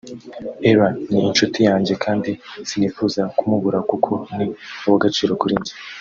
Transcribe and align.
Ellah 0.69 0.93
ni 1.11 1.21
inshuti 1.29 1.59
yanjye 1.67 1.93
kandi 2.03 2.31
sinifuza 2.67 3.21
kumubura 3.37 3.79
kuko 3.89 4.11
ni 4.35 4.45
uw’agaciro 4.85 5.33
kuri 5.41 5.55
njye 5.59 5.73